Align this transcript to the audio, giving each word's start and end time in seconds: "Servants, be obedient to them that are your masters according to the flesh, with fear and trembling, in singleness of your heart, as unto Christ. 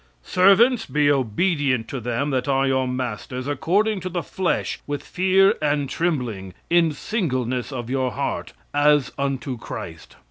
"Servants, 0.23 0.87
be 0.87 1.11
obedient 1.11 1.87
to 1.87 1.99
them 1.99 2.31
that 2.31 2.47
are 2.47 2.65
your 2.65 2.87
masters 2.87 3.47
according 3.47 3.99
to 3.99 4.09
the 4.09 4.23
flesh, 4.23 4.79
with 4.87 5.03
fear 5.03 5.53
and 5.61 5.91
trembling, 5.91 6.55
in 6.71 6.91
singleness 6.91 7.71
of 7.71 7.87
your 7.87 8.09
heart, 8.13 8.53
as 8.73 9.11
unto 9.19 9.59
Christ. 9.59 10.15